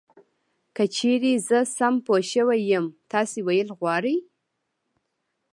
که 0.75 0.83
چېرې 0.95 1.33
زه 1.47 1.59
سم 1.77 1.93
پوه 2.05 2.21
شوی 2.31 2.59
یم 2.71 2.85
تاسې 3.11 3.39
ویل 3.47 3.69
غواړی. 3.79 4.17